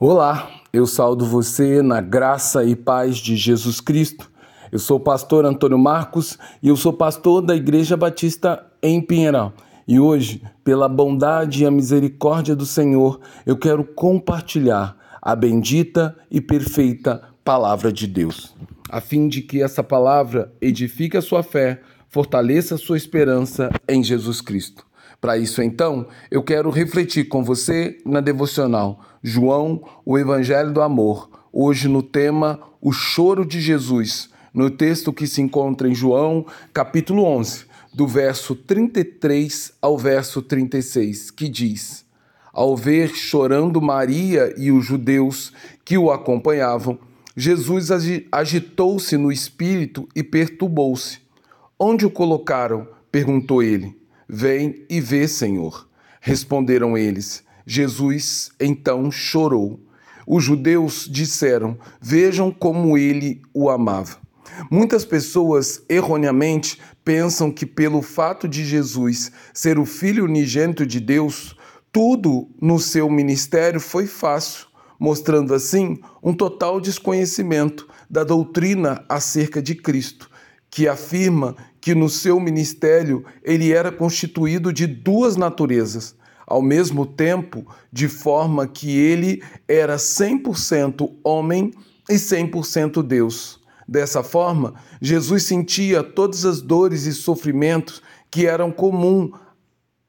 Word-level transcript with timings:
Olá, 0.00 0.48
eu 0.72 0.86
saldo 0.86 1.26
você 1.26 1.82
na 1.82 2.00
graça 2.00 2.62
e 2.62 2.76
paz 2.76 3.16
de 3.16 3.34
Jesus 3.34 3.80
Cristo. 3.80 4.30
Eu 4.70 4.78
sou 4.78 4.98
o 4.98 5.00
pastor 5.00 5.44
Antônio 5.44 5.76
Marcos 5.76 6.38
e 6.62 6.68
eu 6.68 6.76
sou 6.76 6.92
pastor 6.92 7.42
da 7.42 7.56
Igreja 7.56 7.96
Batista 7.96 8.64
em 8.80 9.00
Pinheiral. 9.00 9.52
E 9.88 9.98
hoje, 9.98 10.40
pela 10.62 10.88
bondade 10.88 11.64
e 11.64 11.66
a 11.66 11.70
misericórdia 11.72 12.54
do 12.54 12.64
Senhor, 12.64 13.18
eu 13.44 13.56
quero 13.56 13.82
compartilhar 13.82 14.96
a 15.20 15.34
bendita 15.34 16.16
e 16.30 16.40
perfeita 16.40 17.20
palavra 17.42 17.92
de 17.92 18.06
Deus, 18.06 18.54
a 18.88 19.00
fim 19.00 19.26
de 19.26 19.42
que 19.42 19.60
essa 19.60 19.82
palavra 19.82 20.52
edifique 20.60 21.16
a 21.16 21.22
sua 21.22 21.42
fé, 21.42 21.80
fortaleça 22.08 22.76
a 22.76 22.78
sua 22.78 22.96
esperança 22.96 23.68
em 23.88 24.04
Jesus 24.04 24.40
Cristo. 24.40 24.86
Para 25.20 25.36
isso, 25.36 25.60
então, 25.60 26.06
eu 26.30 26.44
quero 26.44 26.70
refletir 26.70 27.24
com 27.24 27.42
você 27.42 27.98
na 28.06 28.20
devocional 28.20 29.00
João, 29.20 29.82
o 30.06 30.16
Evangelho 30.16 30.72
do 30.72 30.80
Amor, 30.80 31.28
hoje 31.52 31.88
no 31.88 32.04
tema 32.04 32.60
O 32.80 32.92
Choro 32.92 33.44
de 33.44 33.60
Jesus, 33.60 34.30
no 34.54 34.70
texto 34.70 35.12
que 35.12 35.26
se 35.26 35.42
encontra 35.42 35.88
em 35.88 35.94
João, 35.94 36.46
capítulo 36.72 37.24
11, 37.24 37.64
do 37.92 38.06
verso 38.06 38.54
33 38.54 39.72
ao 39.82 39.98
verso 39.98 40.40
36, 40.40 41.32
que 41.32 41.48
diz: 41.48 42.04
Ao 42.52 42.76
ver 42.76 43.08
chorando 43.08 43.82
Maria 43.82 44.54
e 44.56 44.70
os 44.70 44.84
judeus 44.84 45.52
que 45.84 45.98
o 45.98 46.12
acompanhavam, 46.12 46.96
Jesus 47.36 47.88
agitou-se 48.30 49.16
no 49.16 49.32
espírito 49.32 50.08
e 50.14 50.22
perturbou-se. 50.22 51.18
Onde 51.76 52.06
o 52.06 52.10
colocaram? 52.10 52.86
perguntou 53.10 53.64
ele. 53.64 53.97
Vem 54.28 54.84
e 54.90 55.00
vê, 55.00 55.26
Senhor. 55.26 55.88
Responderam 56.20 56.98
eles. 56.98 57.42
Jesus 57.66 58.50
então 58.60 59.10
chorou. 59.10 59.80
Os 60.26 60.44
judeus 60.44 61.08
disseram: 61.10 61.78
Vejam 62.00 62.50
como 62.50 62.98
ele 62.98 63.40
o 63.54 63.70
amava. 63.70 64.18
Muitas 64.70 65.04
pessoas 65.04 65.82
erroneamente 65.88 66.78
pensam 67.04 67.50
que, 67.50 67.64
pelo 67.64 68.02
fato 68.02 68.46
de 68.46 68.64
Jesus 68.64 69.30
ser 69.54 69.78
o 69.78 69.86
Filho 69.86 70.24
unigênito 70.24 70.84
de 70.84 71.00
Deus, 71.00 71.56
tudo 71.90 72.50
no 72.60 72.78
seu 72.78 73.08
ministério 73.08 73.80
foi 73.80 74.06
fácil, 74.06 74.66
mostrando 74.98 75.54
assim 75.54 75.98
um 76.22 76.34
total 76.34 76.80
desconhecimento 76.80 77.88
da 78.10 78.24
doutrina 78.24 79.04
acerca 79.08 79.62
de 79.62 79.74
Cristo, 79.74 80.30
que 80.70 80.86
afirma 80.86 81.56
que 81.88 81.94
no 81.94 82.10
seu 82.10 82.38
ministério 82.38 83.24
ele 83.42 83.72
era 83.72 83.90
constituído 83.90 84.70
de 84.74 84.86
duas 84.86 85.36
naturezas, 85.36 86.14
ao 86.46 86.60
mesmo 86.60 87.06
tempo, 87.06 87.66
de 87.90 88.08
forma 88.08 88.66
que 88.66 88.94
ele 88.94 89.42
era 89.66 89.96
100% 89.96 91.10
homem 91.24 91.72
e 92.06 92.16
100% 92.16 93.02
Deus. 93.02 93.58
Dessa 93.88 94.22
forma, 94.22 94.74
Jesus 95.00 95.44
sentia 95.44 96.02
todas 96.02 96.44
as 96.44 96.60
dores 96.60 97.06
e 97.06 97.14
sofrimentos 97.14 98.02
que 98.30 98.44
eram 98.44 98.70
comum 98.70 99.32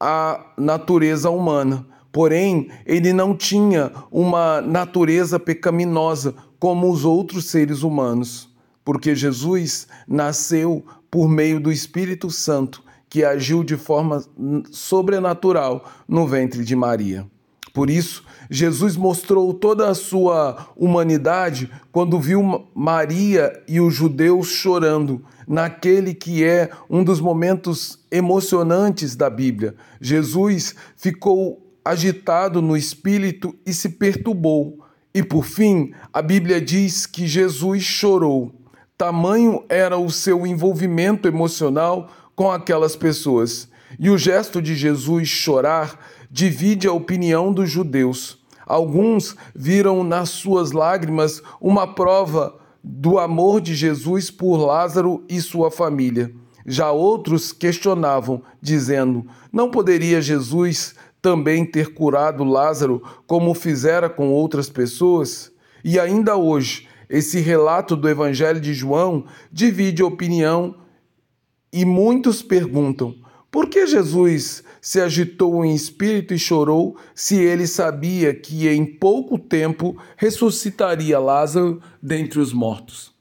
à 0.00 0.54
natureza 0.56 1.28
humana. 1.28 1.86
Porém, 2.10 2.70
ele 2.86 3.12
não 3.12 3.36
tinha 3.36 3.92
uma 4.10 4.62
natureza 4.62 5.38
pecaminosa 5.38 6.34
como 6.58 6.90
os 6.90 7.04
outros 7.04 7.50
seres 7.50 7.82
humanos, 7.82 8.48
porque 8.82 9.14
Jesus 9.14 9.86
nasceu 10.08 10.82
por 11.16 11.30
meio 11.30 11.58
do 11.58 11.72
Espírito 11.72 12.30
Santo, 12.30 12.82
que 13.08 13.24
agiu 13.24 13.64
de 13.64 13.74
forma 13.74 14.22
sobrenatural 14.70 15.90
no 16.06 16.26
ventre 16.26 16.62
de 16.62 16.76
Maria. 16.76 17.26
Por 17.72 17.88
isso, 17.88 18.22
Jesus 18.50 18.96
mostrou 18.98 19.54
toda 19.54 19.88
a 19.88 19.94
sua 19.94 20.68
humanidade 20.76 21.70
quando 21.90 22.20
viu 22.20 22.66
Maria 22.74 23.50
e 23.66 23.80
os 23.80 23.94
judeus 23.94 24.48
chorando, 24.48 25.24
naquele 25.48 26.12
que 26.12 26.44
é 26.44 26.68
um 26.90 27.02
dos 27.02 27.18
momentos 27.18 27.98
emocionantes 28.10 29.16
da 29.16 29.30
Bíblia. 29.30 29.74
Jesus 29.98 30.74
ficou 30.98 31.66
agitado 31.82 32.60
no 32.60 32.76
espírito 32.76 33.56
e 33.64 33.72
se 33.72 33.88
perturbou. 33.88 34.84
E 35.14 35.22
por 35.22 35.46
fim, 35.46 35.94
a 36.12 36.20
Bíblia 36.20 36.60
diz 36.60 37.06
que 37.06 37.26
Jesus 37.26 37.82
chorou. 37.82 38.55
Tamanho 38.98 39.62
era 39.68 39.98
o 39.98 40.10
seu 40.10 40.46
envolvimento 40.46 41.28
emocional 41.28 42.08
com 42.34 42.50
aquelas 42.50 42.96
pessoas. 42.96 43.68
E 43.98 44.08
o 44.08 44.16
gesto 44.16 44.62
de 44.62 44.74
Jesus 44.74 45.28
chorar 45.28 46.00
divide 46.30 46.88
a 46.88 46.92
opinião 46.92 47.52
dos 47.52 47.70
judeus. 47.70 48.38
Alguns 48.66 49.36
viram 49.54 50.02
nas 50.02 50.30
suas 50.30 50.72
lágrimas 50.72 51.42
uma 51.60 51.94
prova 51.94 52.58
do 52.82 53.18
amor 53.18 53.60
de 53.60 53.74
Jesus 53.74 54.30
por 54.30 54.56
Lázaro 54.56 55.22
e 55.28 55.42
sua 55.42 55.70
família. 55.70 56.32
Já 56.64 56.90
outros 56.90 57.52
questionavam, 57.52 58.42
dizendo: 58.62 59.26
não 59.52 59.70
poderia 59.70 60.22
Jesus 60.22 60.94
também 61.20 61.66
ter 61.66 61.92
curado 61.92 62.42
Lázaro 62.44 63.02
como 63.26 63.52
fizera 63.52 64.08
com 64.08 64.30
outras 64.30 64.70
pessoas? 64.70 65.52
E 65.84 66.00
ainda 66.00 66.36
hoje, 66.36 66.88
esse 67.08 67.40
relato 67.40 67.96
do 67.96 68.08
Evangelho 68.08 68.60
de 68.60 68.74
João 68.74 69.24
divide 69.52 70.02
opinião 70.02 70.76
e 71.72 71.84
muitos 71.84 72.42
perguntam: 72.42 73.14
por 73.50 73.68
que 73.68 73.86
Jesus 73.86 74.62
se 74.80 75.00
agitou 75.00 75.64
em 75.64 75.74
espírito 75.74 76.34
e 76.34 76.38
chorou 76.38 76.96
se 77.14 77.36
ele 77.36 77.66
sabia 77.66 78.34
que 78.34 78.68
em 78.68 78.84
pouco 78.84 79.38
tempo 79.38 79.96
ressuscitaria 80.16 81.18
Lázaro 81.18 81.80
dentre 82.02 82.40
os 82.40 82.52
mortos? 82.52 83.14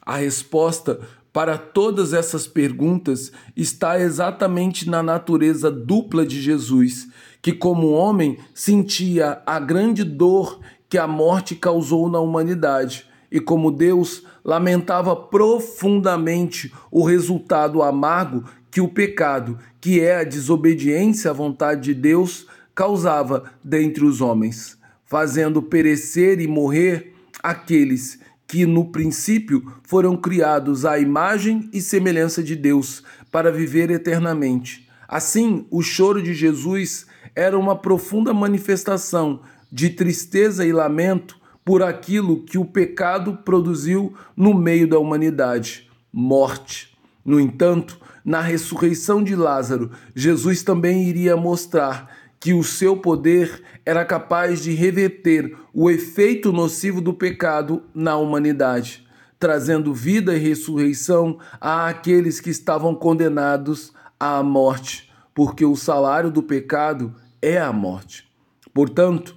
A 0.00 0.16
resposta 0.16 1.00
para 1.32 1.58
todas 1.58 2.12
essas 2.12 2.46
perguntas 2.46 3.32
está 3.56 3.98
exatamente 3.98 4.88
na 4.88 5.02
natureza 5.02 5.70
dupla 5.70 6.24
de 6.24 6.40
Jesus, 6.40 7.08
que, 7.42 7.52
como 7.52 7.90
homem, 7.90 8.38
sentia 8.54 9.42
a 9.44 9.58
grande 9.58 10.04
dor 10.04 10.60
que 10.88 10.96
a 10.96 11.08
morte 11.08 11.56
causou 11.56 12.08
na 12.08 12.20
humanidade 12.20 13.06
e 13.34 13.40
como 13.40 13.72
Deus 13.72 14.22
lamentava 14.44 15.16
profundamente 15.16 16.72
o 16.88 17.04
resultado 17.04 17.82
amargo 17.82 18.44
que 18.70 18.80
o 18.80 18.86
pecado, 18.86 19.58
que 19.80 19.98
é 19.98 20.20
a 20.20 20.24
desobediência 20.24 21.32
à 21.32 21.34
vontade 21.34 21.80
de 21.82 21.94
Deus, 21.94 22.46
causava 22.72 23.50
dentre 23.62 24.04
os 24.04 24.20
homens, 24.20 24.78
fazendo 25.04 25.60
perecer 25.60 26.40
e 26.40 26.46
morrer 26.46 27.12
aqueles 27.42 28.20
que 28.46 28.64
no 28.64 28.92
princípio 28.92 29.72
foram 29.82 30.16
criados 30.16 30.84
à 30.84 30.96
imagem 31.00 31.68
e 31.72 31.80
semelhança 31.80 32.40
de 32.40 32.54
Deus 32.54 33.02
para 33.32 33.50
viver 33.50 33.90
eternamente. 33.90 34.88
Assim, 35.08 35.66
o 35.72 35.82
choro 35.82 36.22
de 36.22 36.34
Jesus 36.34 37.04
era 37.34 37.58
uma 37.58 37.74
profunda 37.74 38.32
manifestação 38.32 39.40
de 39.72 39.90
tristeza 39.90 40.64
e 40.64 40.72
lamento 40.72 41.42
por 41.64 41.82
aquilo 41.82 42.42
que 42.42 42.58
o 42.58 42.64
pecado 42.64 43.38
produziu 43.44 44.14
no 44.36 44.52
meio 44.52 44.86
da 44.86 44.98
humanidade 44.98 45.90
morte. 46.12 46.96
No 47.24 47.40
entanto, 47.40 47.98
na 48.24 48.40
ressurreição 48.40 49.22
de 49.22 49.34
Lázaro, 49.34 49.90
Jesus 50.14 50.62
também 50.62 51.04
iria 51.04 51.36
mostrar 51.36 52.14
que 52.38 52.52
o 52.52 52.62
seu 52.62 52.96
poder 52.96 53.62
era 53.86 54.04
capaz 54.04 54.62
de 54.62 54.72
reverter 54.72 55.56
o 55.72 55.90
efeito 55.90 56.52
nocivo 56.52 57.00
do 57.00 57.14
pecado 57.14 57.82
na 57.94 58.16
humanidade, 58.16 59.06
trazendo 59.38 59.94
vida 59.94 60.34
e 60.34 60.38
ressurreição 60.38 61.38
a 61.60 61.88
aqueles 61.88 62.40
que 62.40 62.50
estavam 62.50 62.94
condenados 62.94 63.92
à 64.20 64.42
morte, 64.42 65.10
porque 65.34 65.64
o 65.64 65.74
salário 65.74 66.30
do 66.30 66.42
pecado 66.42 67.14
é 67.40 67.58
a 67.58 67.72
morte. 67.72 68.26
Portanto, 68.72 69.34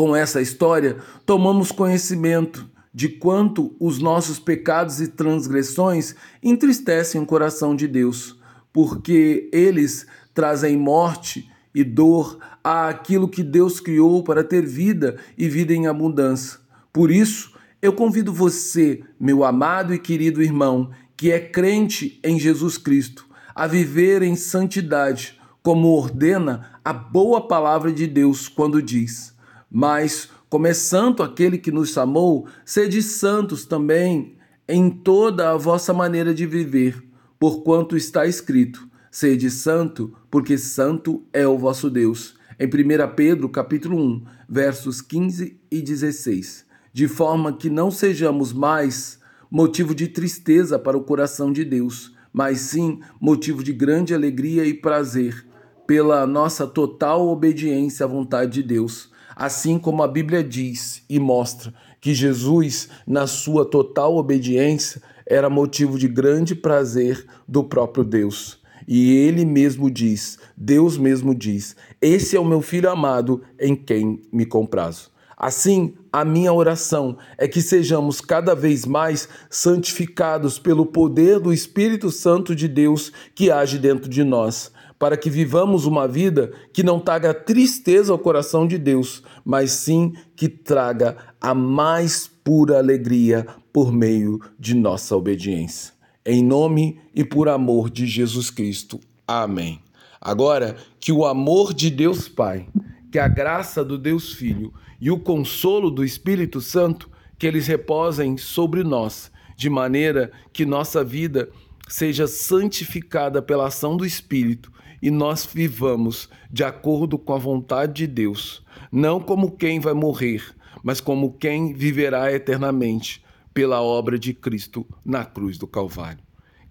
com 0.00 0.16
essa 0.16 0.40
história, 0.40 0.96
tomamos 1.26 1.70
conhecimento 1.70 2.66
de 2.90 3.06
quanto 3.06 3.76
os 3.78 3.98
nossos 3.98 4.38
pecados 4.38 4.98
e 4.98 5.08
transgressões 5.08 6.14
entristecem 6.42 7.20
o 7.20 7.26
coração 7.26 7.76
de 7.76 7.86
Deus, 7.86 8.40
porque 8.72 9.50
eles 9.52 10.06
trazem 10.32 10.74
morte 10.74 11.50
e 11.74 11.84
dor 11.84 12.38
àquilo 12.64 13.28
que 13.28 13.42
Deus 13.42 13.78
criou 13.78 14.24
para 14.24 14.42
ter 14.42 14.64
vida 14.64 15.18
e 15.36 15.50
vida 15.50 15.74
em 15.74 15.86
abundância. 15.86 16.58
Por 16.90 17.10
isso, 17.10 17.52
eu 17.82 17.92
convido 17.92 18.32
você, 18.32 19.02
meu 19.20 19.44
amado 19.44 19.92
e 19.92 19.98
querido 19.98 20.42
irmão, 20.42 20.92
que 21.14 21.30
é 21.30 21.38
crente 21.38 22.18
em 22.24 22.40
Jesus 22.40 22.78
Cristo, 22.78 23.26
a 23.54 23.66
viver 23.66 24.22
em 24.22 24.34
santidade, 24.34 25.38
como 25.62 25.88
ordena 25.88 26.80
a 26.82 26.94
boa 26.94 27.46
palavra 27.46 27.92
de 27.92 28.06
Deus 28.06 28.48
quando 28.48 28.80
diz: 28.80 29.38
mas, 29.70 30.28
como 30.48 30.72
santo 30.74 31.22
aquele 31.22 31.56
que 31.56 31.70
nos 31.70 31.90
chamou, 31.90 32.48
sede 32.64 33.02
santos 33.02 33.64
também 33.64 34.36
em 34.68 34.90
toda 34.90 35.50
a 35.50 35.56
vossa 35.56 35.92
maneira 35.92 36.34
de 36.34 36.46
viver, 36.46 37.02
porquanto 37.38 37.96
está 37.96 38.26
escrito: 38.26 38.88
Sede 39.10 39.50
santo, 39.50 40.12
porque 40.30 40.56
santo 40.58 41.24
é 41.32 41.46
o 41.46 41.58
vosso 41.58 41.88
Deus. 41.90 42.34
em 42.58 42.66
1 42.66 43.14
Pedro, 43.14 43.48
capítulo 43.48 43.96
1, 43.96 44.24
versos 44.48 45.00
15 45.00 45.60
e 45.70 45.80
16, 45.80 46.66
de 46.92 47.08
forma 47.08 47.52
que 47.52 47.70
não 47.70 47.90
sejamos 47.90 48.52
mais 48.52 49.20
motivo 49.50 49.94
de 49.94 50.06
tristeza 50.06 50.78
para 50.78 50.96
o 50.96 51.02
coração 51.02 51.52
de 51.52 51.64
Deus, 51.64 52.14
mas 52.32 52.60
sim 52.60 53.00
motivo 53.20 53.64
de 53.64 53.72
grande 53.72 54.14
alegria 54.14 54.64
e 54.64 54.74
prazer 54.74 55.44
pela 55.86 56.24
nossa 56.24 56.66
total 56.68 57.26
obediência 57.26 58.06
à 58.06 58.08
vontade 58.08 58.52
de 58.52 58.62
Deus, 58.62 59.10
assim 59.40 59.78
como 59.78 60.02
a 60.02 60.06
Bíblia 60.06 60.44
diz 60.44 61.02
e 61.08 61.18
mostra 61.18 61.72
que 61.98 62.12
Jesus, 62.12 62.90
na 63.06 63.26
sua 63.26 63.64
total 63.64 64.14
obediência, 64.16 65.00
era 65.24 65.48
motivo 65.48 65.98
de 65.98 66.06
grande 66.06 66.54
prazer 66.54 67.24
do 67.48 67.64
próprio 67.64 68.04
Deus. 68.04 68.60
E 68.86 69.16
ele 69.16 69.46
mesmo 69.46 69.90
diz, 69.90 70.38
Deus 70.54 70.98
mesmo 70.98 71.34
diz: 71.34 71.74
Esse 72.02 72.36
é 72.36 72.40
o 72.40 72.44
meu 72.44 72.60
filho 72.60 72.90
amado 72.90 73.40
em 73.58 73.74
quem 73.74 74.20
me 74.30 74.44
comprazo. 74.44 75.10
Assim, 75.34 75.94
a 76.12 76.22
minha 76.22 76.52
oração 76.52 77.16
é 77.38 77.48
que 77.48 77.62
sejamos 77.62 78.20
cada 78.20 78.54
vez 78.54 78.84
mais 78.84 79.26
santificados 79.48 80.58
pelo 80.58 80.84
poder 80.84 81.40
do 81.40 81.50
Espírito 81.50 82.10
Santo 82.10 82.54
de 82.54 82.68
Deus 82.68 83.10
que 83.34 83.50
age 83.50 83.78
dentro 83.78 84.06
de 84.06 84.22
nós, 84.22 84.70
para 85.00 85.16
que 85.16 85.30
vivamos 85.30 85.86
uma 85.86 86.06
vida 86.06 86.52
que 86.74 86.82
não 86.82 87.00
traga 87.00 87.32
tristeza 87.32 88.12
ao 88.12 88.18
coração 88.18 88.66
de 88.66 88.76
Deus, 88.76 89.22
mas 89.42 89.72
sim 89.72 90.12
que 90.36 90.46
traga 90.46 91.16
a 91.40 91.54
mais 91.54 92.30
pura 92.44 92.76
alegria 92.76 93.46
por 93.72 93.90
meio 93.90 94.38
de 94.58 94.74
nossa 94.74 95.16
obediência. 95.16 95.94
Em 96.22 96.44
nome 96.44 97.00
e 97.14 97.24
por 97.24 97.48
amor 97.48 97.88
de 97.88 98.06
Jesus 98.06 98.50
Cristo. 98.50 99.00
Amém. 99.26 99.80
Agora, 100.20 100.76
que 101.00 101.10
o 101.10 101.24
amor 101.24 101.72
de 101.72 101.88
Deus 101.88 102.28
Pai, 102.28 102.68
que 103.10 103.18
a 103.18 103.26
graça 103.26 103.82
do 103.82 103.96
Deus 103.96 104.34
Filho 104.34 104.70
e 105.00 105.10
o 105.10 105.18
consolo 105.18 105.90
do 105.90 106.04
Espírito 106.04 106.60
Santo, 106.60 107.08
que 107.38 107.46
eles 107.46 107.66
reposem 107.66 108.36
sobre 108.36 108.84
nós, 108.84 109.32
de 109.56 109.70
maneira 109.70 110.30
que 110.52 110.66
nossa 110.66 111.02
vida 111.02 111.48
seja 111.88 112.26
santificada 112.26 113.40
pela 113.40 113.68
ação 113.68 113.96
do 113.96 114.04
Espírito 114.04 114.70
e 115.02 115.10
nós 115.10 115.46
vivamos 115.46 116.28
de 116.50 116.64
acordo 116.64 117.18
com 117.18 117.32
a 117.34 117.38
vontade 117.38 117.94
de 117.94 118.06
Deus, 118.06 118.62
não 118.90 119.20
como 119.20 119.52
quem 119.52 119.80
vai 119.80 119.94
morrer, 119.94 120.42
mas 120.82 121.00
como 121.00 121.32
quem 121.32 121.72
viverá 121.72 122.32
eternamente 122.32 123.22
pela 123.52 123.82
obra 123.82 124.18
de 124.18 124.32
Cristo 124.32 124.86
na 125.04 125.24
cruz 125.24 125.58
do 125.58 125.66
Calvário. 125.66 126.22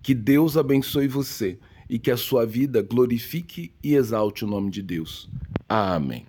Que 0.02 0.14
Deus 0.14 0.58
abençoe 0.58 1.08
você 1.08 1.60
e 1.90 1.98
que 1.98 2.12
a 2.12 2.18
sua 2.18 2.46
vida 2.46 2.82
glorifique 2.82 3.74
e 3.84 3.96
exalte 3.96 4.46
o 4.46 4.48
nome 4.48 4.70
de 4.70 4.82
Deus. 4.82 5.30
Amém. 5.68 6.26